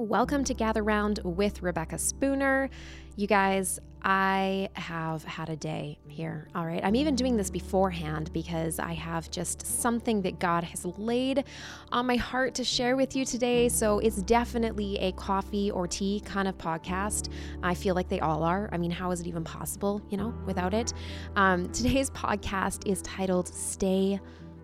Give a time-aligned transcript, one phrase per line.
[0.00, 2.70] Welcome to Gather Round with Rebecca Spooner.
[3.16, 6.48] You guys, I have had a day here.
[6.54, 6.82] All right.
[6.82, 11.44] I'm even doing this beforehand because I have just something that God has laid
[11.92, 13.68] on my heart to share with you today.
[13.68, 17.30] So it's definitely a coffee or tea kind of podcast.
[17.62, 18.70] I feel like they all are.
[18.72, 20.94] I mean, how is it even possible, you know, without it?
[21.36, 24.18] Um, today's podcast is titled Stay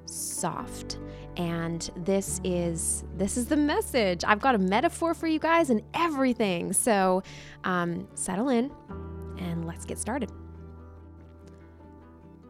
[0.07, 0.99] soft.
[1.37, 4.25] And this is this is the message.
[4.27, 6.73] I've got a metaphor for you guys and everything.
[6.73, 7.23] So
[7.65, 8.71] um, settle in
[9.39, 10.31] and let's get started.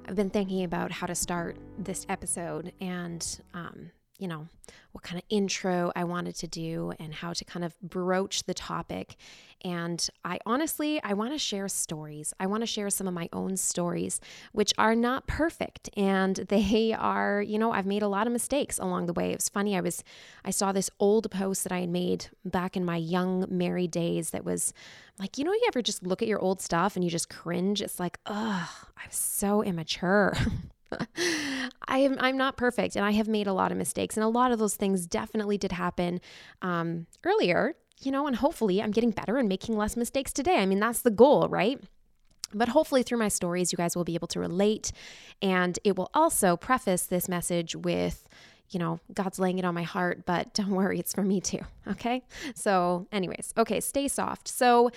[0.08, 4.48] I've been thinking about how to start this episode and um, you know,
[4.92, 8.54] what kind of intro I wanted to do and how to kind of broach the
[8.54, 9.16] topic.
[9.62, 12.32] And I honestly, I want to share stories.
[12.40, 14.20] I want to share some of my own stories,
[14.52, 15.90] which are not perfect.
[15.96, 19.32] And they are, you know, I've made a lot of mistakes along the way.
[19.32, 19.76] It was funny.
[19.76, 20.02] I was,
[20.44, 24.30] I saw this old post that I had made back in my young married days
[24.30, 24.72] that was
[25.18, 27.82] like, you know, you ever just look at your old stuff and you just cringe?
[27.82, 30.36] It's like, ugh, I'm so immature.
[31.88, 34.28] I am I'm not perfect and I have made a lot of mistakes and a
[34.28, 36.20] lot of those things definitely did happen
[36.62, 40.56] um, earlier, you know, and hopefully I'm getting better and making less mistakes today.
[40.56, 41.80] I mean, that's the goal, right?
[42.54, 44.92] But hopefully, through my stories, you guys will be able to relate.
[45.42, 48.28] And it will also preface this message with,
[48.70, 51.60] you know, God's laying it on my heart, but don't worry, it's for me too.
[51.88, 52.22] Okay.
[52.54, 54.48] So, anyways, okay, stay soft.
[54.48, 54.90] So,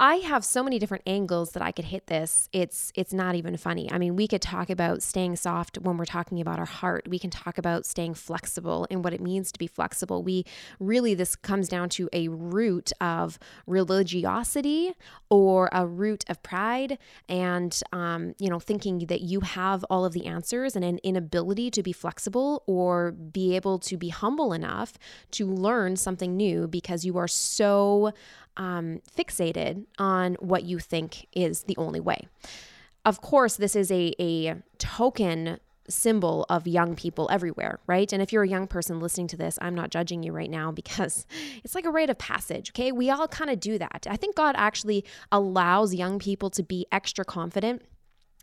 [0.00, 2.48] I have so many different angles that I could hit this.
[2.52, 3.88] It's it's not even funny.
[3.92, 7.06] I mean, we could talk about staying soft when we're talking about our heart.
[7.08, 10.24] We can talk about staying flexible and what it means to be flexible.
[10.24, 10.46] We
[10.80, 14.94] really this comes down to a root of religiosity
[15.30, 20.12] or a root of pride and um, you know thinking that you have all of
[20.12, 24.98] the answers and an inability to be flexible or be able to be humble enough
[25.30, 28.12] to learn something new because you are so
[28.56, 32.28] um, fixated on what you think is the only way.
[33.04, 35.58] Of course, this is a, a token
[35.88, 38.12] symbol of young people everywhere, right?
[38.12, 40.70] And if you're a young person listening to this, I'm not judging you right now
[40.72, 41.26] because
[41.62, 42.92] it's like a rite of passage, okay?
[42.92, 44.06] We all kind of do that.
[44.08, 47.82] I think God actually allows young people to be extra confident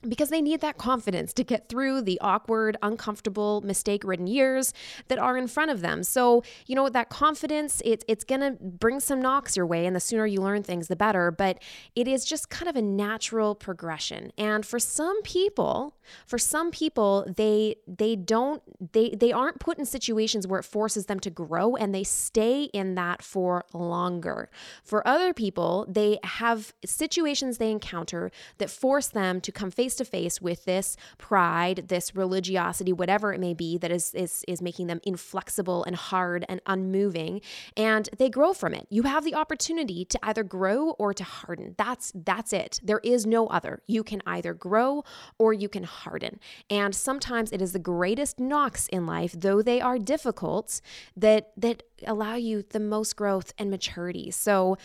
[0.07, 4.73] because they need that confidence to get through the awkward, uncomfortable, mistake-ridden years
[5.07, 6.03] that are in front of them.
[6.03, 9.95] So, you know, that confidence, it's it's going to bring some knocks your way and
[9.95, 11.59] the sooner you learn things the better, but
[11.95, 14.31] it is just kind of a natural progression.
[14.37, 15.95] And for some people,
[16.25, 18.61] for some people, they they don't
[18.93, 22.63] they they aren't put in situations where it forces them to grow and they stay
[22.65, 24.49] in that for longer.
[24.83, 29.95] For other people, they have situations they encounter that force them to come face face
[29.97, 34.61] to face with this pride, this religiosity, whatever it may be that is is is
[34.61, 37.41] making them inflexible and hard and unmoving,
[37.75, 38.87] and they grow from it.
[38.89, 41.75] You have the opportunity to either grow or to harden.
[41.77, 42.79] That's that's it.
[42.83, 43.81] There is no other.
[43.87, 45.03] You can either grow
[45.37, 46.39] or you can harden.
[46.69, 50.79] And sometimes it is the greatest knocks in life, though they are difficult,
[51.17, 54.31] that that allow you the most growth and maturity.
[54.31, 54.77] So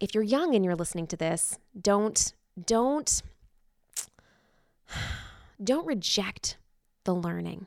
[0.00, 2.32] if you're young and you're listening to this, don't
[2.66, 3.22] don't
[5.62, 6.56] don't reject
[7.04, 7.66] the learning.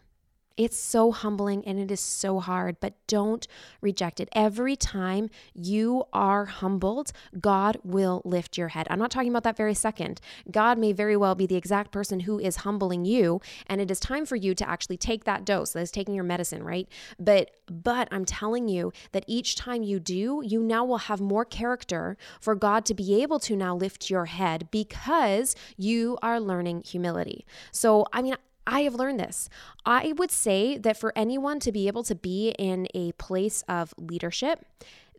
[0.58, 3.46] It's so humbling and it is so hard, but don't
[3.82, 4.30] reject it.
[4.32, 8.88] Every time you are humbled, God will lift your head.
[8.90, 10.22] I'm not talking about that very second.
[10.50, 14.00] God may very well be the exact person who is humbling you, and it is
[14.00, 15.74] time for you to actually take that dose.
[15.74, 16.88] That is taking your medicine, right?
[17.20, 21.46] But but I'm telling you that each time you do, you now will have more
[21.46, 26.84] character for God to be able to now lift your head because you are learning
[26.86, 27.46] humility.
[27.72, 28.36] So, I mean,
[28.68, 29.50] I have learned this.
[29.86, 33.94] I would say that for anyone to be able to be in a place of
[33.98, 34.66] leadership,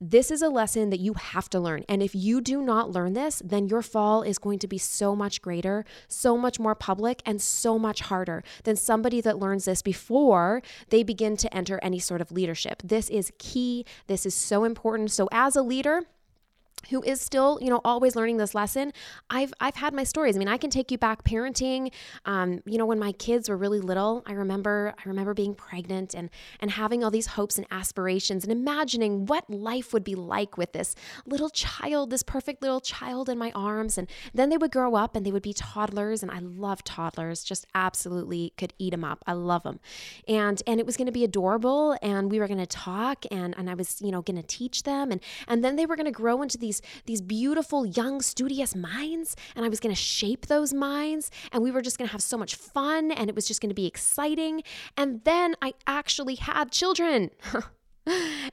[0.00, 1.84] this is a lesson that you have to learn.
[1.88, 5.16] And if you do not learn this, then your fall is going to be so
[5.16, 9.82] much greater, so much more public, and so much harder than somebody that learns this
[9.82, 12.82] before they begin to enter any sort of leadership.
[12.84, 13.86] This is key.
[14.06, 15.12] This is so important.
[15.12, 16.02] So, as a leader,
[16.90, 18.92] who is still, you know, always learning this lesson,
[19.30, 20.36] I've I've had my stories.
[20.36, 21.92] I mean, I can take you back parenting.
[22.24, 26.14] Um, you know, when my kids were really little, I remember I remember being pregnant
[26.14, 26.30] and
[26.60, 30.72] and having all these hopes and aspirations and imagining what life would be like with
[30.72, 30.94] this
[31.26, 33.98] little child, this perfect little child in my arms.
[33.98, 37.42] And then they would grow up and they would be toddlers, and I love toddlers,
[37.42, 39.24] just absolutely could eat them up.
[39.26, 39.80] I love them,
[40.28, 43.54] and and it was going to be adorable, and we were going to talk, and
[43.58, 46.06] and I was you know going to teach them, and and then they were going
[46.06, 50.00] to grow into these these these beautiful young studious minds and I was going to
[50.00, 53.34] shape those minds and we were just going to have so much fun and it
[53.34, 54.62] was just going to be exciting.
[54.96, 57.30] And then I actually had children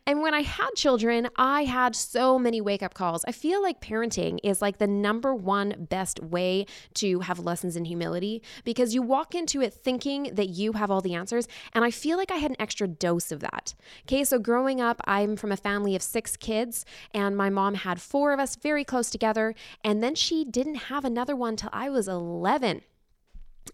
[0.06, 3.24] And when I had children, I had so many wake up calls.
[3.26, 6.66] I feel like parenting is like the number one best way
[6.96, 11.02] to have lessons in humility because you walk into it thinking that you have all
[11.02, 11.48] the answers.
[11.74, 13.74] And I feel like I had an extra dose of that.
[14.04, 18.02] Okay, so growing up, I'm from a family of six kids, and my mom had
[18.02, 19.56] four of us very close together.
[19.84, 22.82] And then she didn't have another one till I was 11.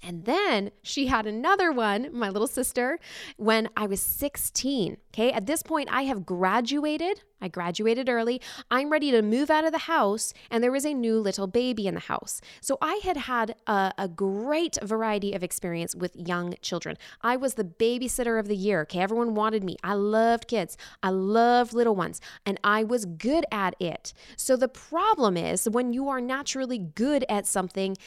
[0.01, 2.99] And then she had another one, my little sister,
[3.37, 4.97] when I was 16.
[5.13, 5.31] Okay.
[5.31, 7.21] At this point, I have graduated.
[7.41, 8.41] I graduated early.
[8.69, 11.87] I'm ready to move out of the house, and there was a new little baby
[11.87, 12.41] in the house.
[12.61, 16.97] So I had had a, a great variety of experience with young children.
[17.21, 18.81] I was the babysitter of the year.
[18.81, 18.99] Okay.
[18.99, 19.77] Everyone wanted me.
[19.83, 24.13] I loved kids, I loved little ones, and I was good at it.
[24.35, 27.97] So the problem is when you are naturally good at something,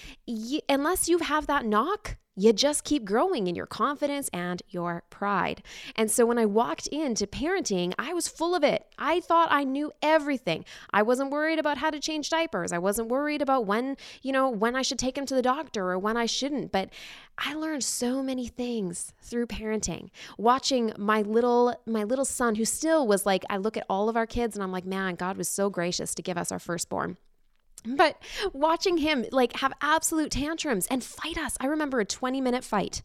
[0.69, 5.63] unless you have that knock, you just keep growing in your confidence and your pride.
[5.97, 8.87] And so when I walked into parenting, I was full of it.
[8.99, 10.65] I thought I knew everything.
[10.93, 12.73] I wasn't worried about how to change diapers.
[12.73, 15.91] I wasn't worried about when, you know, when I should take him to the doctor
[15.91, 16.73] or when I shouldn't.
[16.73, 16.91] But
[17.37, 20.09] I learned so many things through parenting.
[20.39, 24.17] Watching my little my little son who still was like I look at all of
[24.17, 27.17] our kids and I'm like, "Man, God was so gracious to give us our firstborn."
[27.85, 28.17] But
[28.53, 31.57] watching him like have absolute tantrums and fight us.
[31.61, 33.03] I remember a 20 minute fight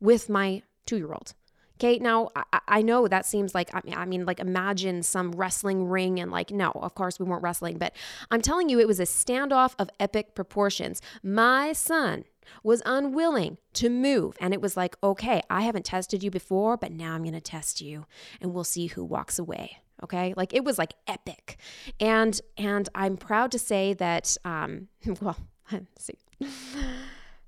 [0.00, 1.34] with my two year old.
[1.76, 5.30] Okay, now I, I, know that seems like, I mean, I mean, like imagine some
[5.30, 7.94] wrestling ring and like, no, of course we weren't wrestling, but
[8.32, 11.00] I'm telling you, it was a standoff of epic proportions.
[11.22, 12.24] My son
[12.64, 16.90] was unwilling to move, and it was like, okay, I haven't tested you before, but
[16.90, 18.06] now I'm gonna test you,
[18.40, 20.34] and we'll see who walks away okay?
[20.36, 21.58] Like it was like epic.
[22.00, 24.88] And and i'm proud to say that um
[25.20, 25.36] well
[25.98, 26.18] see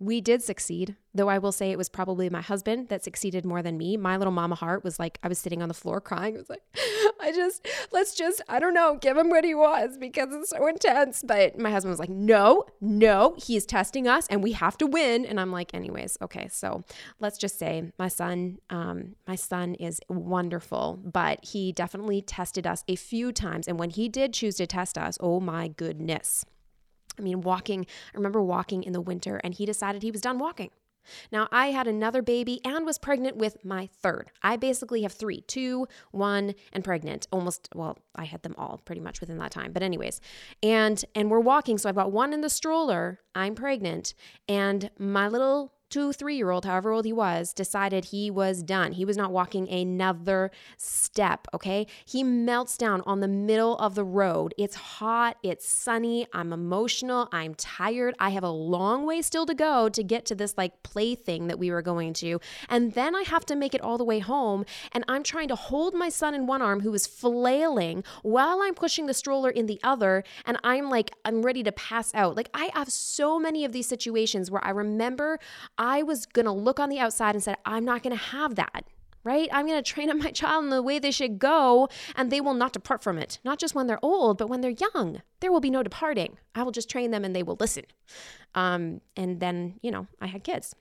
[0.00, 3.62] we did succeed, though I will say it was probably my husband that succeeded more
[3.62, 3.96] than me.
[3.96, 6.36] My little mama heart was like, I was sitting on the floor crying.
[6.36, 6.62] It was like,
[7.20, 10.68] I just, let's just, I don't know, give him what he wants because it's so
[10.68, 11.24] intense.
[11.26, 15.26] But my husband was like, no, no, he's testing us and we have to win.
[15.26, 16.46] And I'm like, anyways, okay.
[16.46, 16.84] So
[17.18, 22.84] let's just say my son, um, my son is wonderful, but he definitely tested us
[22.86, 23.66] a few times.
[23.66, 26.44] And when he did choose to test us, oh my goodness.
[27.18, 30.38] I mean, walking, I remember walking in the winter and he decided he was done
[30.38, 30.70] walking.
[31.32, 34.30] Now, I had another baby and was pregnant with my third.
[34.42, 37.26] I basically have three two, one, and pregnant.
[37.32, 39.72] Almost, well, I had them all pretty much within that time.
[39.72, 40.20] But, anyways,
[40.62, 41.78] and and we're walking.
[41.78, 43.20] So I've got one in the stroller.
[43.34, 44.14] I'm pregnant.
[44.48, 48.92] And my little two, three year old, however old he was, decided he was done.
[48.92, 51.86] He was not walking another step, okay?
[52.04, 54.54] He melts down on the middle of the road.
[54.58, 58.14] It's hot, it's sunny, I'm emotional, I'm tired.
[58.18, 61.58] I have a long way still to go to get to this like plaything that
[61.58, 62.40] we were going to.
[62.68, 64.64] And then I have to make it all the way home.
[64.92, 68.74] And I'm trying to hold my son in one arm who is flailing while I'm
[68.74, 70.24] pushing the stroller in the other.
[70.44, 72.36] And I'm like, I'm ready to pass out.
[72.36, 75.38] Like, I have so many of these situations where I remember
[75.78, 78.56] I was going to look on the outside and said, I'm not going to have
[78.56, 78.84] that
[79.24, 79.48] right?
[79.52, 82.40] I'm going to train up my child in the way they should go, and they
[82.40, 83.38] will not depart from it.
[83.44, 85.20] Not just when they're old, but when they're young.
[85.40, 86.38] There will be no departing.
[86.54, 87.84] I will just train them and they will listen.
[88.54, 90.74] Um, and then, you know, I had kids.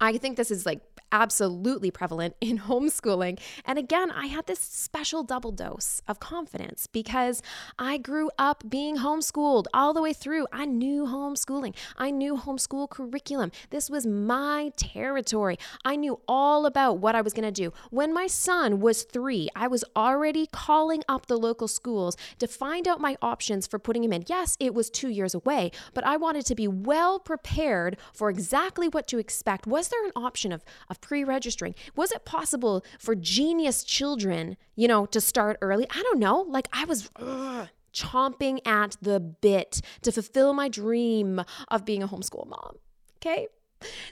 [0.00, 3.38] I think this is like absolutely prevalent in homeschooling.
[3.64, 7.42] And again, I had this special double dose of confidence because
[7.78, 10.46] I grew up being homeschooled all the way through.
[10.52, 13.50] I knew homeschooling, I knew homeschool curriculum.
[13.70, 15.58] This was my territory.
[15.84, 17.72] I knew all about what I was going to do.
[17.90, 22.86] When my son was three, I was already calling up the local schools to find
[22.86, 24.24] out my options for putting him in.
[24.26, 28.88] Yes, it was two years away, but I wanted to be well prepared for exactly
[28.88, 29.66] what to expect.
[29.66, 31.74] Was there an option of, of pre registering?
[31.96, 35.86] Was it possible for genius children, you know, to start early?
[35.90, 36.46] I don't know.
[36.48, 37.10] Like I was.
[37.16, 42.76] Ugh, chomping at the bit to fulfill my dream of being a homeschool mom.
[43.16, 43.48] Okay.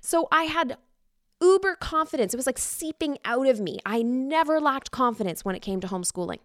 [0.00, 0.76] So I had
[1.40, 2.34] uber confidence.
[2.34, 3.78] It was like seeping out of me.
[3.86, 6.38] I never lacked confidence when it came to homeschooling.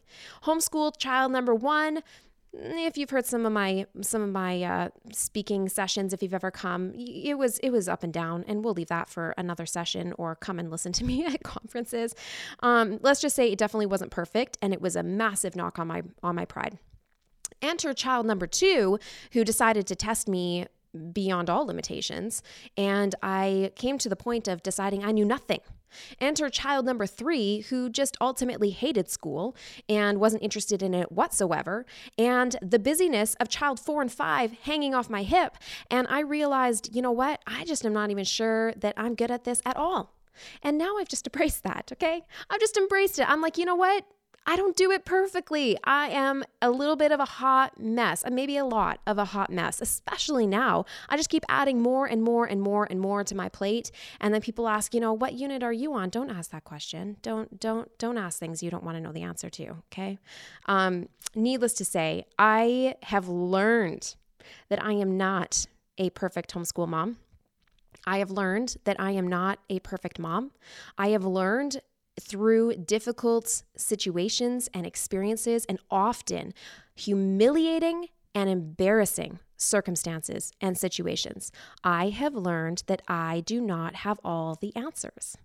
[0.43, 2.03] Homeschool child number one,
[2.53, 6.51] if you've heard some of my some of my uh, speaking sessions if you've ever
[6.51, 10.13] come it was it was up and down and we'll leave that for another session
[10.17, 12.13] or come and listen to me at conferences.
[12.61, 15.87] Um, let's just say it definitely wasn't perfect and it was a massive knock on
[15.87, 16.77] my on my pride.
[17.61, 18.99] Enter child number two
[19.31, 20.67] who decided to test me
[21.11, 22.43] beyond all limitations
[22.77, 25.59] and i came to the point of deciding i knew nothing
[26.19, 29.55] Enter child number three, who just ultimately hated school
[29.87, 31.85] and wasn't interested in it whatsoever,
[32.17, 35.57] and the busyness of child four and five hanging off my hip.
[35.89, 37.41] And I realized, you know what?
[37.47, 40.13] I just am not even sure that I'm good at this at all.
[40.61, 42.23] And now I've just embraced that, okay?
[42.49, 43.29] I've just embraced it.
[43.29, 44.05] I'm like, you know what?
[44.45, 45.77] I don't do it perfectly.
[45.83, 49.25] I am a little bit of a hot mess, and maybe a lot of a
[49.25, 50.85] hot mess, especially now.
[51.07, 53.91] I just keep adding more and more and more and more to my plate.
[54.19, 56.09] And then people ask, you know, what unit are you on?
[56.09, 57.17] Don't ask that question.
[57.21, 59.77] Don't, don't, don't ask things you don't want to know the answer to.
[59.91, 60.17] Okay.
[60.65, 64.15] Um, needless to say, I have learned
[64.69, 67.17] that I am not a perfect homeschool mom.
[68.05, 70.51] I have learned that I am not a perfect mom.
[70.97, 71.81] I have learned
[72.19, 76.53] through difficult situations and experiences, and often
[76.95, 81.51] humiliating and embarrassing circumstances and situations,
[81.83, 85.37] I have learned that I do not have all the answers.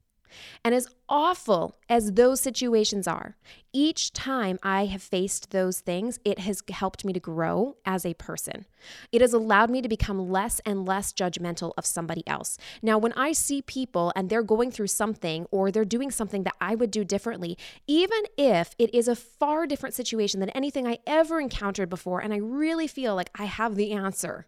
[0.64, 3.36] And as awful as those situations are,
[3.72, 8.14] each time I have faced those things, it has helped me to grow as a
[8.14, 8.66] person.
[9.12, 12.58] It has allowed me to become less and less judgmental of somebody else.
[12.82, 16.56] Now, when I see people and they're going through something or they're doing something that
[16.60, 17.56] I would do differently,
[17.86, 22.32] even if it is a far different situation than anything I ever encountered before, and
[22.32, 24.46] I really feel like I have the answer,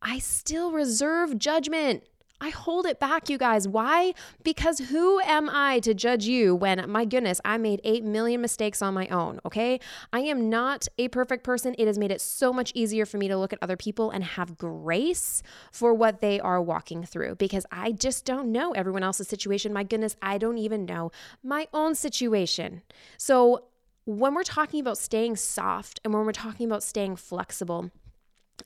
[0.00, 2.04] I still reserve judgment.
[2.40, 3.66] I hold it back, you guys.
[3.66, 4.14] Why?
[4.44, 8.80] Because who am I to judge you when, my goodness, I made 8 million mistakes
[8.80, 9.80] on my own, okay?
[10.12, 11.74] I am not a perfect person.
[11.78, 14.22] It has made it so much easier for me to look at other people and
[14.22, 15.42] have grace
[15.72, 19.72] for what they are walking through because I just don't know everyone else's situation.
[19.72, 21.10] My goodness, I don't even know
[21.42, 22.82] my own situation.
[23.16, 23.64] So,
[24.04, 27.90] when we're talking about staying soft and when we're talking about staying flexible,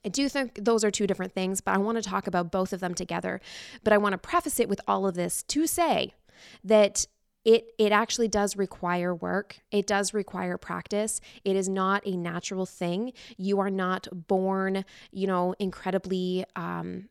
[0.05, 2.73] I do think those are two different things, but I want to talk about both
[2.73, 3.41] of them together.
[3.83, 6.13] But I want to preface it with all of this to say
[6.63, 7.05] that
[7.45, 9.59] it it actually does require work.
[9.71, 11.19] It does require practice.
[11.43, 13.13] It is not a natural thing.
[13.37, 17.09] You are not born, you know, incredibly um,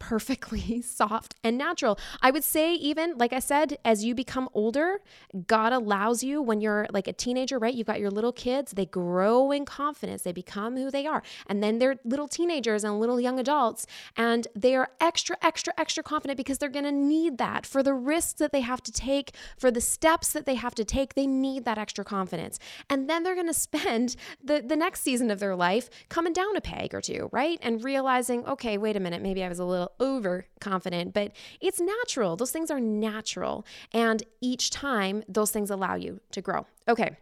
[0.00, 1.96] perfectly soft and natural.
[2.20, 5.00] I would say, even like I said, as you become older,
[5.46, 7.72] God allows you when you're like a teenager, right?
[7.72, 11.22] You've got your little kids, they grow in confidence, they become who they are.
[11.46, 16.02] And then they're little teenagers and little young adults, and they are extra, extra, extra
[16.02, 19.34] confident because they're going to need that for the risks that they have to take,
[19.56, 21.14] for the steps that they have to take.
[21.14, 22.58] They need that extra confidence.
[22.88, 26.56] And then they're going to spend the, the next season of their life coming down
[26.56, 27.58] a peg or two, right?
[27.62, 32.36] And realizing, okay, wait a minute, maybe I was a little overconfident, but it's natural.
[32.36, 33.64] Those things are natural.
[33.92, 36.66] And each time, those things allow you to grow.
[36.88, 37.16] Okay.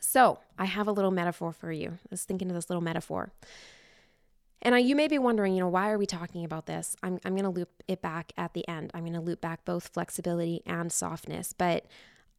[0.00, 1.90] So I have a little metaphor for you.
[1.90, 3.32] I was thinking of this little metaphor.
[4.62, 6.94] And I, you may be wondering, you know, why are we talking about this?
[7.02, 8.90] I'm, I'm going to loop it back at the end.
[8.92, 11.54] I'm going to loop back both flexibility and softness.
[11.56, 11.86] But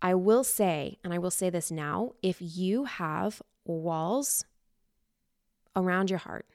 [0.01, 4.45] I will say, and I will say this now if you have walls
[5.75, 6.45] around your heart,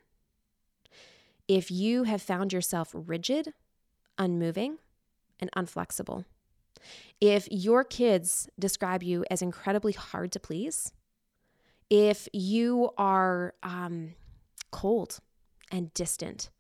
[1.48, 3.52] if you have found yourself rigid,
[4.18, 4.78] unmoving,
[5.38, 6.24] and unflexible,
[7.20, 10.92] if your kids describe you as incredibly hard to please,
[11.88, 14.14] if you are um,
[14.70, 15.20] cold
[15.70, 16.50] and distant,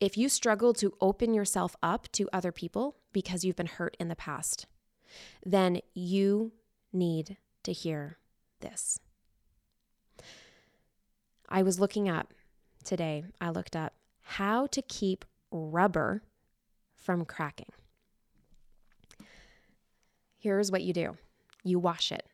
[0.00, 4.08] if you struggle to open yourself up to other people because you've been hurt in
[4.08, 4.66] the past,
[5.44, 6.52] then you
[6.92, 8.18] need to hear
[8.60, 8.98] this.
[11.48, 12.32] I was looking up
[12.84, 13.94] today, I looked up
[14.36, 16.22] how to keep rubber
[16.96, 17.68] from cracking.
[20.38, 21.18] Here's what you do
[21.64, 22.26] you wash it.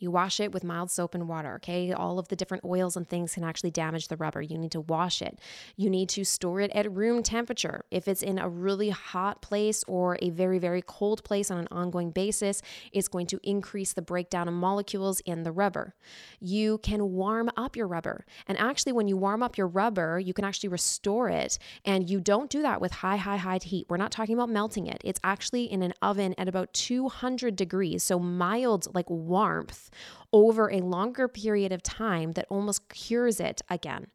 [0.00, 1.92] You wash it with mild soap and water, okay?
[1.92, 4.40] All of the different oils and things can actually damage the rubber.
[4.40, 5.38] You need to wash it.
[5.76, 7.84] You need to store it at room temperature.
[7.90, 11.68] If it's in a really hot place or a very, very cold place on an
[11.70, 15.94] ongoing basis, it's going to increase the breakdown of molecules in the rubber.
[16.40, 18.24] You can warm up your rubber.
[18.46, 21.58] And actually, when you warm up your rubber, you can actually restore it.
[21.84, 23.86] And you don't do that with high, high, high heat.
[23.90, 25.02] We're not talking about melting it.
[25.04, 28.02] It's actually in an oven at about 200 degrees.
[28.02, 29.89] So mild, like warmth
[30.32, 34.06] over a longer period of time that almost cures it again.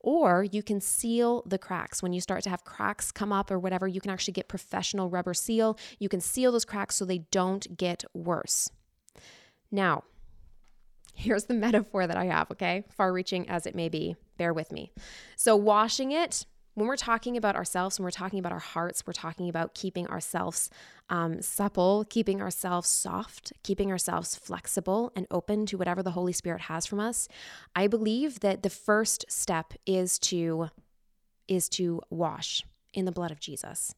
[0.00, 2.02] Or you can seal the cracks.
[2.02, 5.10] When you start to have cracks come up or whatever, you can actually get professional
[5.10, 5.78] rubber seal.
[5.98, 8.70] You can seal those cracks so they don't get worse.
[9.70, 10.04] Now,
[11.14, 12.84] here's the metaphor that I have, okay?
[12.96, 14.92] Far reaching as it may be, bear with me.
[15.36, 16.46] So, washing it,
[16.78, 20.06] when we're talking about ourselves, when we're talking about our hearts, we're talking about keeping
[20.06, 20.70] ourselves
[21.10, 26.62] um, supple, keeping ourselves soft, keeping ourselves flexible and open to whatever the Holy Spirit
[26.62, 27.26] has from us.
[27.74, 30.68] I believe that the first step is to
[31.48, 32.62] is to wash.
[32.94, 33.94] In the blood of Jesus.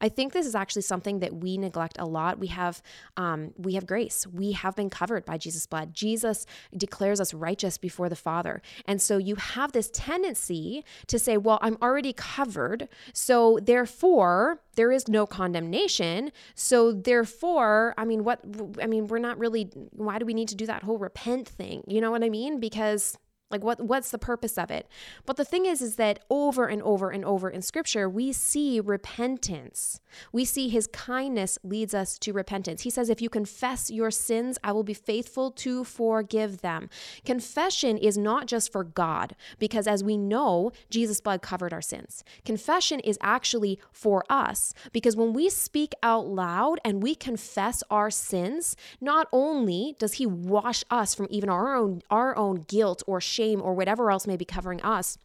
[0.00, 2.38] I think this is actually something that we neglect a lot.
[2.38, 2.82] We have
[3.16, 4.26] um, we have grace.
[4.26, 5.94] We have been covered by Jesus' blood.
[5.94, 6.46] Jesus
[6.76, 11.58] declares us righteous before the Father, and so you have this tendency to say, "Well,
[11.62, 16.32] I'm already covered, so therefore there is no condemnation.
[16.54, 18.40] So therefore, I mean, what?
[18.80, 19.70] I mean, we're not really.
[19.92, 21.84] Why do we need to do that whole repent thing?
[21.86, 22.60] You know what I mean?
[22.60, 23.18] Because
[23.52, 24.88] like what what's the purpose of it?
[25.26, 28.80] But the thing is is that over and over and over in scripture we see
[28.80, 30.00] repentance.
[30.32, 32.82] We see his kindness leads us to repentance.
[32.82, 36.88] He says if you confess your sins, I will be faithful to forgive them.
[37.24, 42.24] Confession is not just for God because as we know, Jesus blood covered our sins.
[42.44, 48.10] Confession is actually for us because when we speak out loud and we confess our
[48.10, 53.20] sins, not only does he wash us from even our own our own guilt or
[53.20, 55.18] shame shame or whatever else may be covering us,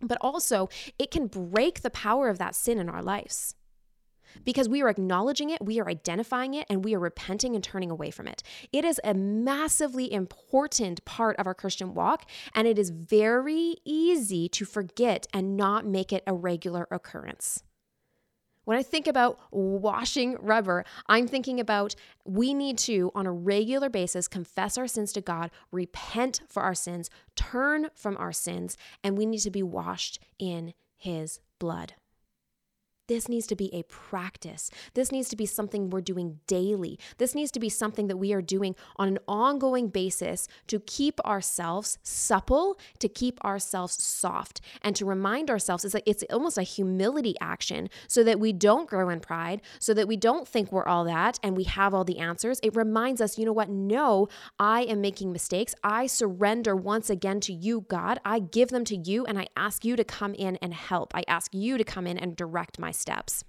[0.00, 3.54] but also it can break the power of that sin in our lives
[4.44, 7.90] because we are acknowledging it, we are identifying it, and we are repenting and turning
[7.90, 8.42] away from it.
[8.70, 14.48] It is a massively important part of our Christian walk, and it is very easy
[14.50, 17.62] to forget and not make it a regular occurrence.
[18.66, 21.94] When I think about washing rubber, I'm thinking about
[22.24, 26.74] we need to, on a regular basis, confess our sins to God, repent for our
[26.74, 31.94] sins, turn from our sins, and we need to be washed in His blood.
[33.08, 34.70] This needs to be a practice.
[34.94, 36.98] This needs to be something we're doing daily.
[37.18, 41.20] This needs to be something that we are doing on an ongoing basis to keep
[41.20, 46.62] ourselves supple, to keep ourselves soft, and to remind ourselves it's like it's almost a
[46.62, 50.86] humility action so that we don't grow in pride, so that we don't think we're
[50.86, 52.58] all that and we have all the answers.
[52.62, 53.68] It reminds us, you know what?
[53.68, 55.74] No, I am making mistakes.
[55.84, 58.18] I surrender once again to you, God.
[58.24, 61.12] I give them to you and I ask you to come in and help.
[61.14, 63.44] I ask you to come in and direct my steps.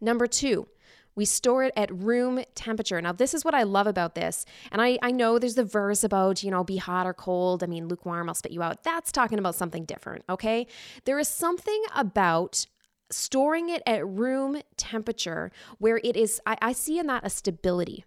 [0.00, 0.68] Number two,
[1.14, 3.00] we store it at room temperature.
[3.02, 4.46] Now, this is what I love about this.
[4.70, 7.62] And I, I know there's the verse about, you know, be hot or cold.
[7.62, 8.84] I mean, lukewarm, I'll spit you out.
[8.84, 10.66] That's talking about something different, okay?
[11.04, 12.66] There is something about
[13.10, 18.04] storing it at room temperature where it is, I, I see in that a stability.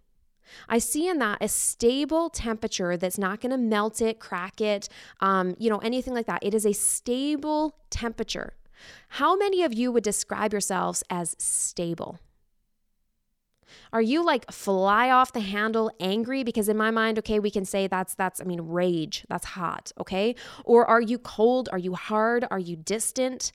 [0.70, 4.88] I see in that a stable temperature that's not going to melt it, crack it,
[5.20, 6.44] um, you know, anything like that.
[6.44, 8.54] It is a stable temperature.
[9.10, 12.20] How many of you would describe yourselves as stable?
[13.92, 16.44] Are you like fly off the handle angry?
[16.44, 19.92] Because in my mind okay we can say that's that's I mean rage that's hot
[20.00, 20.36] okay?
[20.64, 21.70] Or are you cold?
[21.72, 22.46] Are you hard?
[22.52, 23.52] Are you distant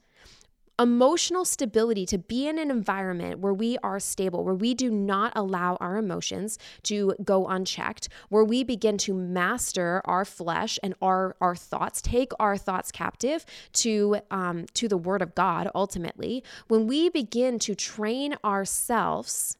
[0.78, 5.32] emotional stability to be in an environment where we are stable, where we do not
[5.34, 11.36] allow our emotions to go unchecked, where we begin to master our flesh and our
[11.40, 15.68] our thoughts, take our thoughts captive to um, to the Word of God.
[15.74, 19.56] Ultimately, when we begin to train ourselves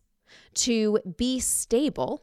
[0.55, 2.23] to be stable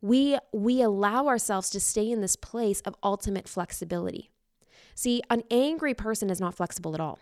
[0.00, 4.30] we we allow ourselves to stay in this place of ultimate flexibility.
[4.94, 7.18] See, an angry person is not flexible at all.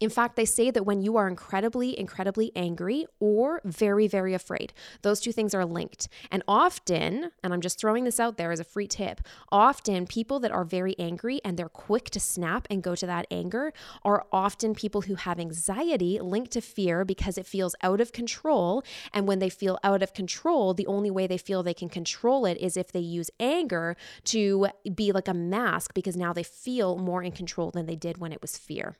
[0.00, 4.72] In fact, they say that when you are incredibly, incredibly angry or very, very afraid,
[5.02, 6.08] those two things are linked.
[6.30, 10.40] And often, and I'm just throwing this out there as a free tip, often people
[10.40, 13.72] that are very angry and they're quick to snap and go to that anger
[14.04, 18.82] are often people who have anxiety linked to fear because it feels out of control.
[19.12, 22.46] And when they feel out of control, the only way they feel they can control
[22.46, 26.96] it is if they use anger to be like a mask because now they feel
[26.98, 28.96] more in control than they did when it was fear.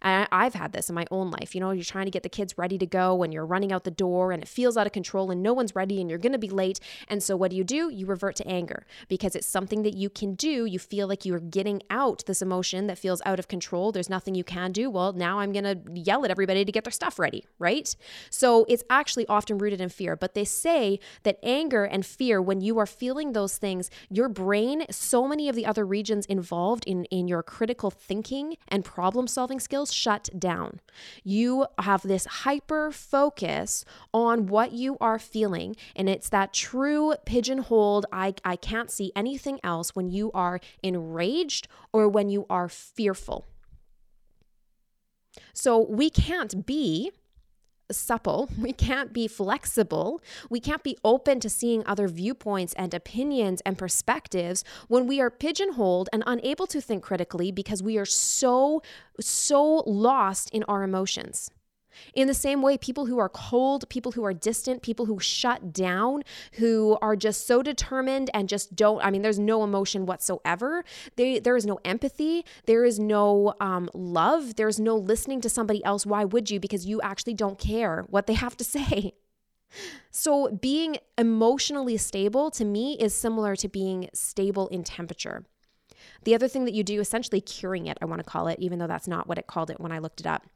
[0.00, 1.54] And I've had this in my own life.
[1.54, 3.84] You know, you're trying to get the kids ready to go and you're running out
[3.84, 6.32] the door and it feels out of control and no one's ready and you're going
[6.32, 6.80] to be late.
[7.08, 7.90] And so what do you do?
[7.90, 10.64] You revert to anger because it's something that you can do.
[10.64, 13.92] You feel like you're getting out this emotion that feels out of control.
[13.92, 14.90] There's nothing you can do.
[14.90, 17.94] Well, now I'm going to yell at everybody to get their stuff ready, right?
[18.30, 20.16] So it's actually often rooted in fear.
[20.16, 24.84] But they say that anger and fear, when you are feeling those things, your brain,
[24.90, 29.60] so many of the other regions involved in, in your critical thinking and problem solving
[29.62, 30.80] skills shut down.
[31.24, 38.06] You have this hyper focus on what you are feeling, and it's that true pigeonholed,
[38.12, 43.46] I, I can't see anything else when you are enraged or when you are fearful.
[45.54, 47.10] So we can't be
[47.92, 48.48] supple.
[48.62, 50.22] We can't be flexible.
[50.48, 55.30] We can't be open to seeing other viewpoints and opinions and perspectives when we are
[55.30, 58.82] pigeonholed and unable to think critically because we are so,
[59.20, 61.50] so lost in our emotions.
[62.14, 65.72] In the same way, people who are cold, people who are distant, people who shut
[65.72, 66.22] down,
[66.54, 70.84] who are just so determined and just don't, I mean, there's no emotion whatsoever.
[71.16, 72.44] They, there is no empathy.
[72.66, 74.56] There is no um, love.
[74.56, 76.06] There's no listening to somebody else.
[76.06, 76.60] Why would you?
[76.60, 79.14] Because you actually don't care what they have to say.
[80.10, 85.46] So, being emotionally stable to me is similar to being stable in temperature.
[86.24, 88.78] The other thing that you do, essentially curing it, I want to call it, even
[88.78, 90.46] though that's not what it called it when I looked it up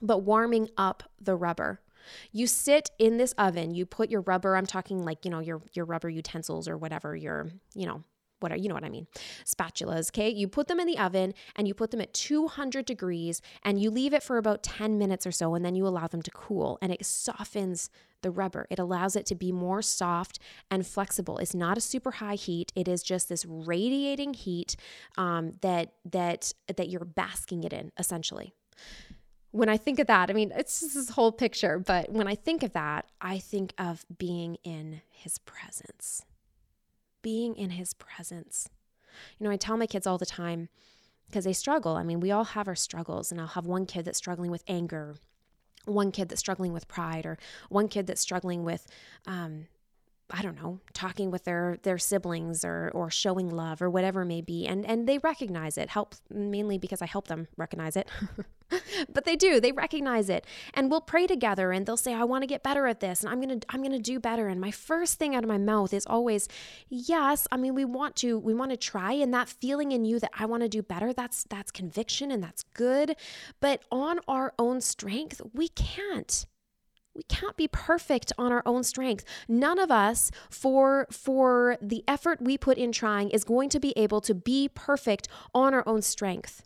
[0.00, 1.80] but warming up the rubber.
[2.30, 5.60] You sit in this oven, you put your rubber, I'm talking like, you know, your
[5.72, 8.04] your rubber utensils or whatever, your, you know,
[8.40, 9.06] what are, you know what I mean,
[9.44, 10.28] spatulas, okay?
[10.28, 13.90] You put them in the oven and you put them at 200 degrees and you
[13.90, 16.78] leave it for about 10 minutes or so and then you allow them to cool
[16.82, 17.88] and it softens
[18.22, 18.66] the rubber.
[18.70, 20.38] It allows it to be more soft
[20.70, 21.38] and flexible.
[21.38, 22.72] It's not a super high heat.
[22.74, 24.76] It is just this radiating heat
[25.16, 28.52] um, that that that you're basking it in essentially
[29.56, 32.34] when I think of that, I mean, it's just this whole picture, but when I
[32.34, 36.22] think of that, I think of being in his presence.
[37.22, 38.68] Being in his presence.
[39.38, 40.68] You know, I tell my kids all the time
[41.26, 41.96] because they struggle.
[41.96, 44.62] I mean, we all have our struggles, and I'll have one kid that's struggling with
[44.68, 45.16] anger,
[45.86, 47.38] one kid that's struggling with pride, or
[47.70, 48.86] one kid that's struggling with,
[49.26, 49.68] um,
[50.30, 54.26] I don't know, talking with their their siblings or or showing love or whatever it
[54.26, 55.88] may be, and and they recognize it.
[55.88, 58.06] Help mainly because I help them recognize it.
[59.12, 60.46] but they do they recognize it.
[60.74, 63.30] And we'll pray together and they'll say i want to get better at this and
[63.30, 64.48] i'm gonna i'm gonna do better.
[64.48, 66.48] And my first thing out of my mouth is always
[66.88, 69.12] yes i mean we want to we want to try.
[69.12, 72.42] And that feeling in you that i want to do better that's that's conviction and
[72.42, 73.16] that's good.
[73.60, 76.46] But on our own strength we can't.
[77.14, 79.24] We can't be perfect on our own strength.
[79.48, 83.94] None of us for for the effort we put in trying is going to be
[83.96, 86.65] able to be perfect on our own strength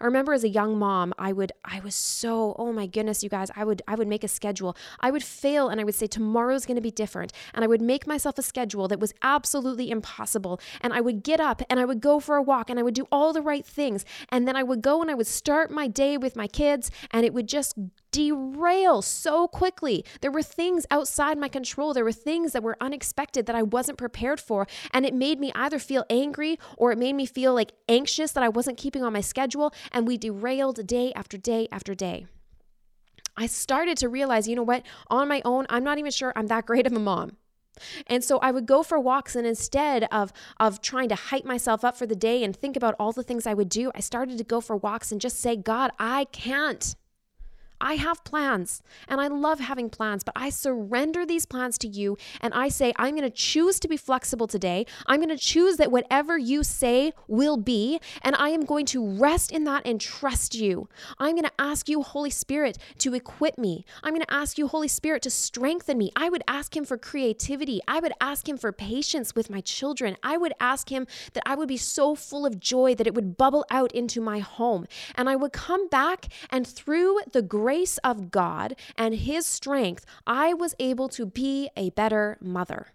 [0.00, 3.28] I remember as a young mom, I would I was so, oh my goodness, you
[3.28, 4.76] guys, I would I would make a schedule.
[5.00, 7.32] I would fail and I would say tomorrow's going to be different.
[7.54, 10.60] And I would make myself a schedule that was absolutely impossible.
[10.80, 12.94] And I would get up and I would go for a walk and I would
[12.94, 14.04] do all the right things.
[14.30, 17.26] And then I would go and I would start my day with my kids and
[17.26, 17.74] it would just
[18.10, 20.04] derail so quickly.
[20.20, 21.94] There were things outside my control.
[21.94, 24.66] There were things that were unexpected that I wasn't prepared for.
[24.92, 28.44] And it made me either feel angry or it made me feel like anxious that
[28.44, 29.72] I wasn't keeping on my schedule.
[29.92, 32.26] And we derailed day after day after day.
[33.36, 36.48] I started to realize, you know what, on my own, I'm not even sure I'm
[36.48, 37.36] that great of a mom.
[38.06, 41.84] And so I would go for walks and instead of of trying to hype myself
[41.84, 44.36] up for the day and think about all the things I would do, I started
[44.36, 46.94] to go for walks and just say, "God, I can't.
[47.80, 52.16] I have plans and I love having plans, but I surrender these plans to you
[52.40, 54.86] and I say, I'm going to choose to be flexible today.
[55.06, 59.06] I'm going to choose that whatever you say will be, and I am going to
[59.06, 60.88] rest in that and trust you.
[61.18, 63.84] I'm going to ask you, Holy Spirit, to equip me.
[64.02, 66.10] I'm going to ask you, Holy Spirit, to strengthen me.
[66.16, 67.80] I would ask Him for creativity.
[67.88, 70.16] I would ask Him for patience with my children.
[70.22, 73.36] I would ask Him that I would be so full of joy that it would
[73.36, 74.86] bubble out into my home.
[75.14, 80.04] And I would come back and through the grace grace of God and His strength,
[80.26, 82.88] I was able to be a better mother.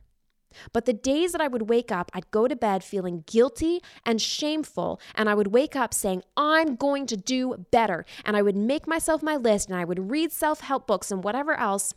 [0.74, 4.22] But the days that I would wake up, I'd go to bed feeling guilty and
[4.22, 8.04] shameful, and I would wake up saying, I'm going to do better.
[8.26, 11.24] And I would make myself my list and I would read self help books and
[11.24, 11.94] whatever else.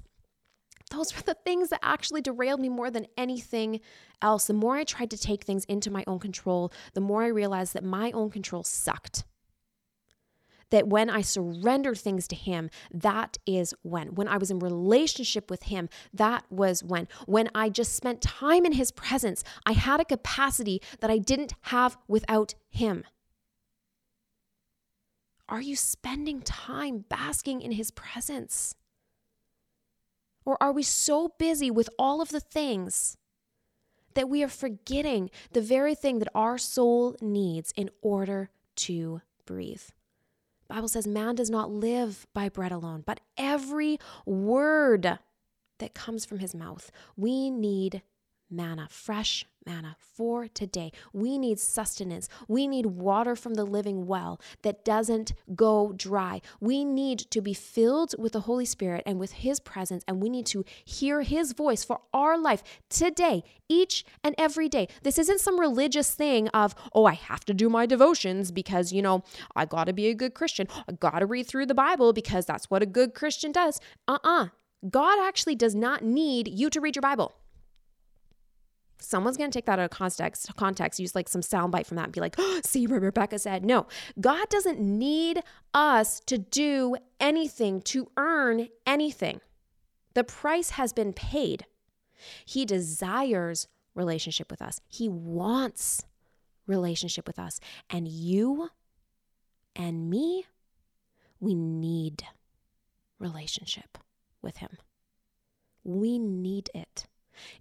[0.92, 3.80] Those were the things that actually derailed me more than anything
[4.22, 4.46] else.
[4.46, 7.74] The more I tried to take things into my own control, the more I realized
[7.74, 9.24] that my own control sucked
[10.70, 14.14] that when I surrendered things to Him, that is when.
[14.14, 17.08] When I was in relationship with Him, that was when.
[17.26, 21.54] When I just spent time in His presence, I had a capacity that I didn't
[21.62, 23.04] have without Him.
[25.48, 28.74] Are you spending time basking in His presence?
[30.44, 33.16] Or are we so busy with all of the things
[34.14, 39.82] that we are forgetting the very thing that our soul needs in order to breathe?
[40.68, 45.18] Bible says man does not live by bread alone, but every word
[45.78, 46.90] that comes from his mouth.
[47.16, 48.02] We need
[48.50, 50.90] manna, fresh manna for today.
[51.12, 52.28] We need sustenance.
[52.48, 56.40] We need water from the living well that doesn't go dry.
[56.60, 60.30] We need to be filled with the Holy Spirit and with His presence, and we
[60.30, 64.88] need to hear His voice for our life today, each and every day.
[65.02, 69.02] This isn't some religious thing of, oh, I have to do my devotions because, you
[69.02, 69.22] know,
[69.54, 70.66] I got to be a good Christian.
[70.88, 73.80] I got to read through the Bible because that's what a good Christian does.
[74.06, 74.46] Uh uh
[74.88, 77.34] God actually does not need you to read your Bible.
[79.00, 82.04] Someone's going to take that out of context, context, use like some soundbite from that
[82.04, 83.64] and be like, oh, see what Rebecca said.
[83.64, 83.86] No,
[84.20, 85.42] God doesn't need
[85.74, 89.40] us to do anything to earn anything.
[90.14, 91.64] The price has been paid.
[92.44, 94.80] He desires relationship with us.
[94.88, 96.04] He wants
[96.66, 97.60] relationship with us.
[97.90, 98.70] And you
[99.76, 100.44] and me,
[101.40, 102.24] we need
[103.18, 103.98] relationship
[104.42, 104.78] with Him.
[105.84, 107.06] We need it.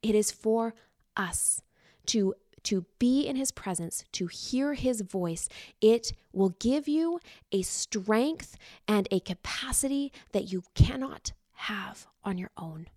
[0.02, 0.74] It is for
[1.18, 1.62] us
[2.08, 5.48] to to be in his presence, to hear his voice,
[5.80, 7.18] it will give you
[7.52, 8.58] a strength
[8.90, 12.88] and a capacity that you cannot have on your own.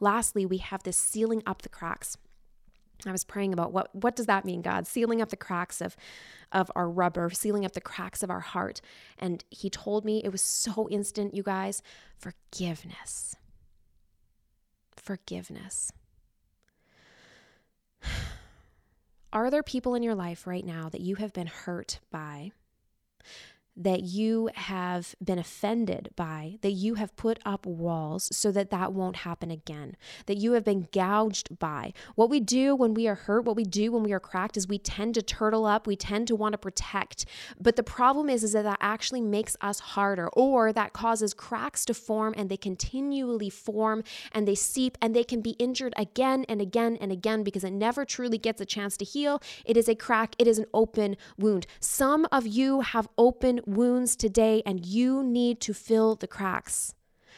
[0.00, 2.16] Lastly, we have this sealing up the cracks.
[3.04, 4.86] I was praying about what what does that mean, God?
[4.86, 5.96] Sealing up the cracks of
[6.52, 8.80] of our rubber, sealing up the cracks of our heart.
[9.18, 11.82] And he told me it was so instant, you guys,
[12.16, 13.36] forgiveness.
[14.96, 15.92] Forgiveness.
[19.32, 22.52] Are there people in your life right now that you have been hurt by?
[23.76, 28.92] That you have been offended by, that you have put up walls so that that
[28.92, 31.92] won't happen again, that you have been gouged by.
[32.14, 34.68] What we do when we are hurt, what we do when we are cracked is
[34.68, 37.24] we tend to turtle up, we tend to want to protect.
[37.58, 41.84] But the problem is, is that that actually makes us harder or that causes cracks
[41.86, 46.44] to form and they continually form and they seep and they can be injured again
[46.48, 49.40] and again and again because it never truly gets a chance to heal.
[49.64, 51.66] It is a crack, it is an open wound.
[51.80, 56.94] Some of you have open wounds today, and you need to fill the cracks.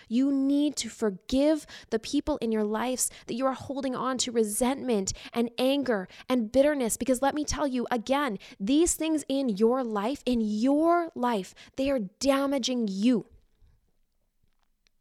[0.08, 4.32] You need to forgive the people in your lives that you are holding on to
[4.32, 6.96] resentment and anger and bitterness.
[6.96, 11.90] Because let me tell you again, these things in your life, in your life, they
[11.90, 13.26] are damaging you.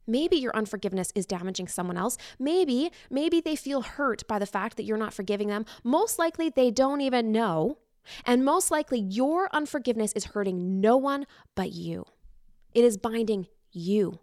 [0.06, 2.18] Maybe your unforgiveness is damaging someone else.
[2.38, 5.66] Maybe, maybe they feel hurt by the fact that you're not forgiving them.
[5.84, 7.78] Most likely they don't even know.
[8.26, 12.06] And most likely, your unforgiveness is hurting no one but you.
[12.74, 14.20] It is binding you.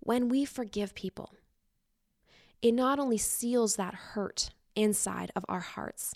[0.00, 1.34] When we forgive people,
[2.60, 6.14] it not only seals that hurt inside of our hearts,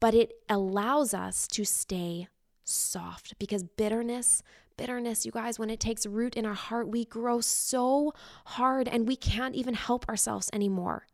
[0.00, 2.28] but it allows us to stay
[2.64, 4.42] soft because bitterness,
[4.76, 8.12] bitterness, you guys, when it takes root in our heart, we grow so
[8.44, 11.06] hard and we can't even help ourselves anymore.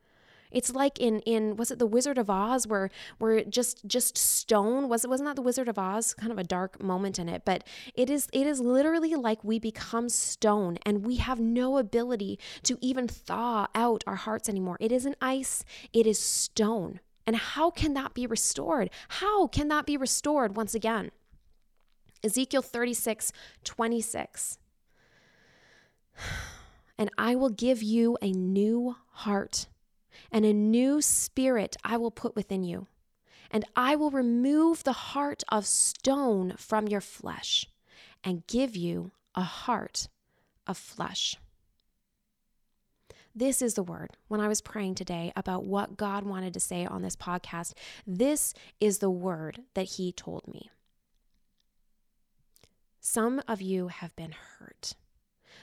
[0.54, 2.88] It's like in in was it the Wizard of Oz where
[3.18, 6.44] where just just stone was it wasn't that the Wizard of Oz kind of a
[6.44, 7.64] dark moment in it, but
[7.94, 12.78] it is it is literally like we become stone and we have no ability to
[12.80, 14.78] even thaw out our hearts anymore.
[14.80, 17.00] It isn't ice, it is stone.
[17.26, 18.90] And how can that be restored?
[19.08, 21.10] How can that be restored once again?
[22.22, 23.32] Ezekiel 36,
[23.64, 24.58] 26.
[26.96, 29.66] And I will give you a new heart
[30.30, 32.86] and a new spirit I will put within you.
[33.50, 37.66] And I will remove the heart of stone from your flesh
[38.24, 40.08] and give you a heart
[40.66, 41.36] of flesh.
[43.34, 44.10] This is the word.
[44.28, 47.74] When I was praying today about what God wanted to say on this podcast,
[48.06, 50.70] this is the word that He told me.
[53.00, 54.94] Some of you have been hurt.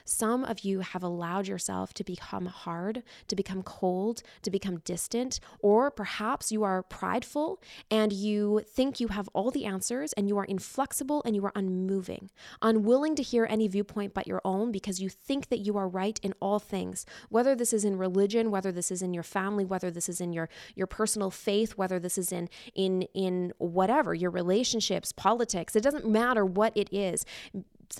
[0.04, 5.40] Some of you have allowed yourself to become hard, to become cold, to become distant,
[5.60, 7.60] or perhaps you are prideful
[7.90, 11.52] and you think you have all the answers and you are inflexible and you are
[11.54, 15.88] unmoving, unwilling to hear any viewpoint but your own because you think that you are
[15.88, 19.64] right in all things, whether this is in religion, whether this is in your family,
[19.64, 24.14] whether this is in your your personal faith, whether this is in in in whatever,
[24.14, 27.24] your relationships, politics, it doesn't matter what it is.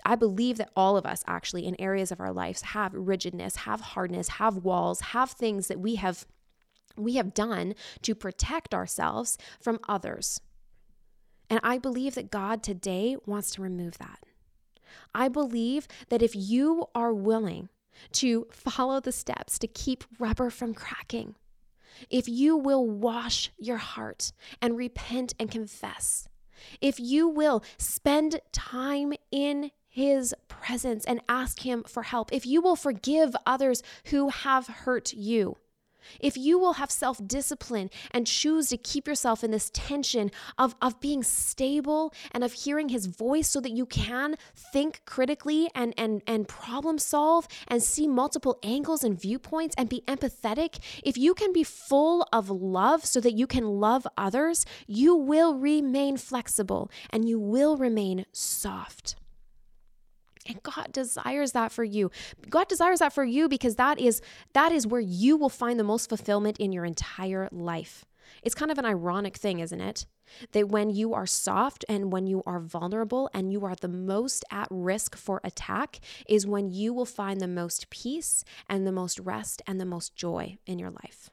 [0.04, 3.80] I believe that all of us actually in areas of our lives have rigidness, have
[3.80, 6.26] hardness, have walls, have things that we have
[6.96, 10.40] we have done to protect ourselves from others.
[11.48, 14.20] And I believe that God today wants to remove that.
[15.14, 17.70] I believe that if you are willing
[18.12, 21.34] to follow the steps to keep rubber from cracking,
[22.10, 26.28] if you will wash your heart and repent and confess,
[26.80, 32.62] if you will spend time in his presence and ask him for help, if you
[32.62, 35.58] will forgive others who have hurt you,
[36.18, 40.74] if you will have self discipline and choose to keep yourself in this tension of,
[40.80, 45.92] of being stable and of hearing his voice so that you can think critically and,
[45.98, 51.34] and, and problem solve and see multiple angles and viewpoints and be empathetic, if you
[51.34, 56.90] can be full of love so that you can love others, you will remain flexible
[57.10, 59.16] and you will remain soft.
[60.46, 62.10] And God desires that for you.
[62.50, 64.20] God desires that for you because that is
[64.52, 68.04] that is where you will find the most fulfillment in your entire life.
[68.42, 70.06] It's kind of an ironic thing, isn't it?
[70.52, 74.44] That when you are soft and when you are vulnerable and you are the most
[74.50, 79.18] at risk for attack is when you will find the most peace and the most
[79.20, 81.30] rest and the most joy in your life.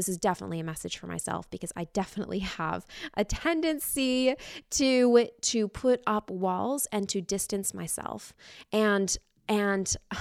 [0.00, 2.86] This is definitely a message for myself because I definitely have
[3.18, 4.34] a tendency
[4.70, 8.32] to to put up walls and to distance myself.
[8.72, 9.14] And
[9.46, 9.94] and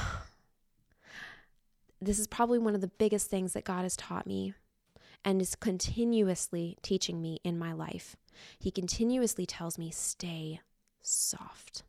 [2.01, 4.53] this is probably one of the biggest things that God has taught me
[5.23, 8.17] and is continuously teaching me in my life.
[8.59, 10.59] He continuously tells me, stay
[11.01, 11.83] soft.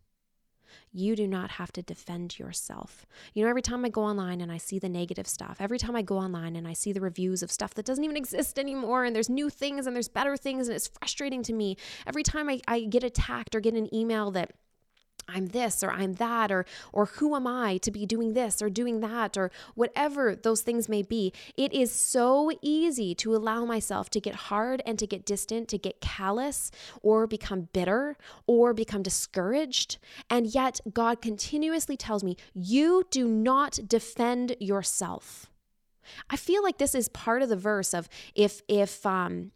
[0.93, 3.07] You do not have to defend yourself.
[3.33, 5.95] You know, every time I go online and I see the negative stuff, every time
[5.95, 9.05] I go online and I see the reviews of stuff that doesn't even exist anymore,
[9.05, 11.77] and there's new things and there's better things, and it's frustrating to me.
[12.07, 14.53] Every time I, I get attacked or get an email that
[15.33, 18.69] I'm this or I'm that or or who am I to be doing this or
[18.71, 21.33] doing that or whatever those things may be.
[21.57, 25.79] It is so easy to allow myself to get hard and to get distant, to
[25.79, 26.71] get callous
[27.03, 28.17] or become bitter
[28.47, 29.99] or become discouraged.
[30.29, 35.51] And yet God continuously tells me, "You do not defend yourself."
[36.29, 39.53] I feel like this is part of the verse of if if um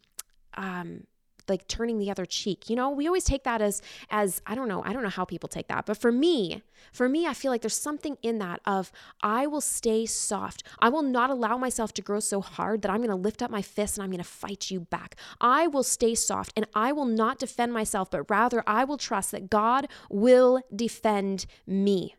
[0.55, 1.05] um
[1.47, 2.69] like turning the other cheek.
[2.69, 5.25] You know, we always take that as as I don't know, I don't know how
[5.25, 8.61] people take that, but for me, for me I feel like there's something in that
[8.65, 10.63] of I will stay soft.
[10.79, 13.51] I will not allow myself to grow so hard that I'm going to lift up
[13.51, 15.15] my fist and I'm going to fight you back.
[15.39, 19.31] I will stay soft and I will not defend myself, but rather I will trust
[19.31, 22.15] that God will defend me.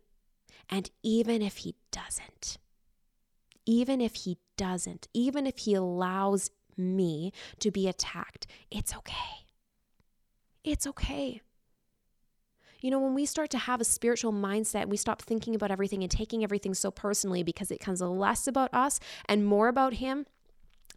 [0.69, 2.59] And even if he doesn't,
[3.65, 8.47] even if he doesn't, even if he allows me to be attacked.
[8.71, 9.47] It's okay.
[10.65, 11.43] It's okay.
[12.81, 16.03] You know, when we start to have a spiritual mindset, we stop thinking about everything
[16.03, 20.27] and taking everything so personally because it comes less about us and more about Him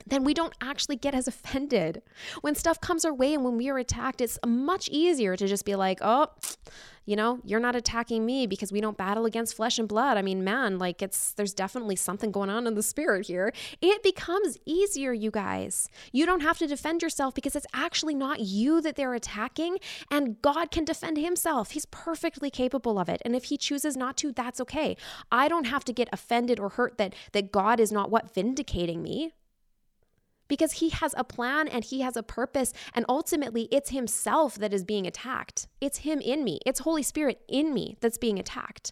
[0.10, 2.02] then we don't actually get as offended.
[2.42, 5.66] When stuff comes our way and when we are attacked, it's much easier to just
[5.66, 6.28] be like, oh,
[7.10, 10.16] you know, you're not attacking me because we don't battle against flesh and blood.
[10.16, 13.52] I mean, man, like it's, there's definitely something going on in the spirit here.
[13.82, 15.90] It becomes easier, you guys.
[16.12, 19.80] You don't have to defend yourself because it's actually not you that they're attacking,
[20.12, 21.72] and God can defend himself.
[21.72, 23.24] He's perfectly capable of it.
[23.26, 24.96] And if he chooses not to, that's okay.
[25.32, 29.02] I don't have to get offended or hurt that, that God is not what vindicating
[29.02, 29.34] me
[30.50, 32.74] because he has a plan and he has a purpose.
[32.94, 35.68] And ultimately, it's himself that is being attacked.
[35.80, 38.92] It's him in me, it's Holy Spirit in me that's being attacked.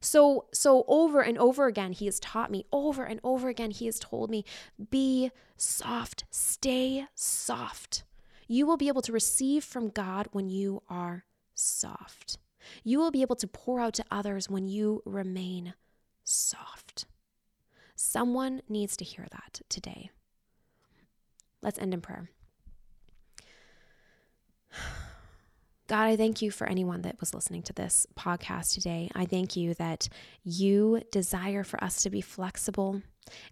[0.00, 3.86] So, so over and over again, he has taught me, over and over again, he
[3.86, 4.44] has told me,
[4.90, 8.04] be soft, stay soft.
[8.48, 12.38] You will be able to receive from God when you are soft.
[12.84, 15.74] You will be able to pour out to others when you remain
[16.24, 17.06] soft.
[17.94, 20.10] Someone needs to hear that today.
[21.62, 22.30] Let's end in prayer.
[25.88, 29.08] God, I thank you for anyone that was listening to this podcast today.
[29.14, 30.08] I thank you that
[30.42, 33.02] you desire for us to be flexible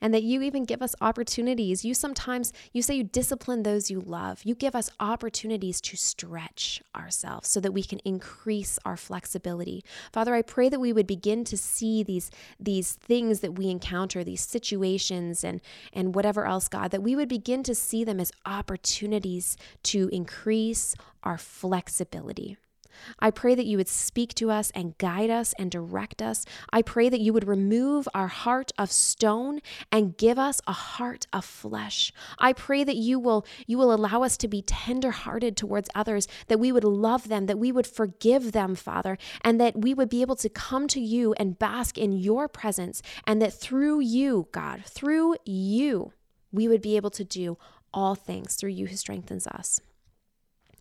[0.00, 1.84] and that you even give us opportunities.
[1.84, 4.40] You sometimes, you say you discipline those you love.
[4.44, 9.84] You give us opportunities to stretch ourselves so that we can increase our flexibility.
[10.12, 14.24] Father, I pray that we would begin to see these, these things that we encounter,
[14.24, 15.60] these situations and,
[15.92, 20.94] and whatever else, God, that we would begin to see them as opportunities to increase
[21.22, 22.56] our flexibility.
[23.18, 26.44] I pray that you would speak to us and guide us and direct us.
[26.72, 31.26] I pray that you would remove our heart of stone and give us a heart
[31.33, 32.12] of flesh.
[32.38, 36.61] I pray that you will you will allow us to be tender-hearted towards others, that
[36.61, 40.22] we would love them, that we would forgive them, Father, and that we would be
[40.22, 44.85] able to come to you and bask in your presence and that through you, God,
[44.85, 46.12] through you,
[46.52, 47.59] we would be able to do
[47.92, 49.80] all things through you who strengthens us.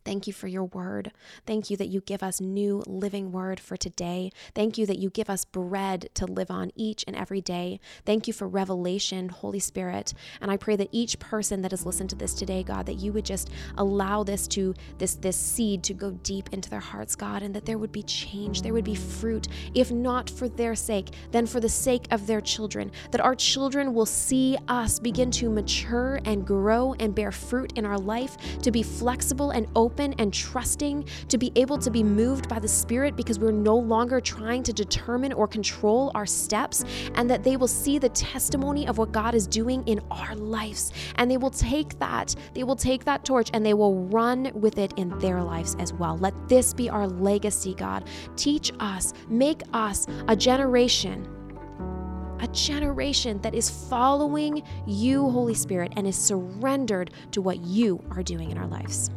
[0.06, 1.12] Thank you for your word.
[1.46, 4.32] Thank you that you give us new living word for today.
[4.54, 7.80] Thank you that you give us bread to live on each and every day.
[8.06, 10.14] Thank you for revelation, Holy Spirit.
[10.42, 13.14] And I pray that each person that has listened to this today, God, that you
[13.14, 17.42] would just allow this to this this seed to go deep into their hearts, God,
[17.42, 21.10] and that there would be change, there would be fruit, if not for their sake,
[21.32, 22.92] then for the sake of their children.
[23.12, 27.86] That our children will see us begin to mature and grow and bear fruit in
[27.86, 32.02] our life, to be flexible and open open and trusting, to be able to be
[32.02, 36.84] moved by the Spirit because we're no longer trying to determine or control our steps,
[37.14, 40.92] and that they will see the testimony of what God is doing in our lives.
[41.18, 44.80] And they will take that, they will take that torch and they will run with
[44.80, 46.18] it in their lives as well.
[46.18, 48.08] Let this be our legacy, God.
[48.36, 51.28] Teach us, make us a generation
[52.40, 58.22] a generation that is following you, Holy Spirit, and is surrendered to what you are
[58.22, 59.10] doing in our lives.